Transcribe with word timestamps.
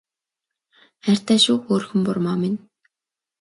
Хайртай 1.05 1.39
шүү 1.45 1.57
хөөрхөн 1.65 2.01
бурмаа 2.05 2.37
минь 2.41 2.59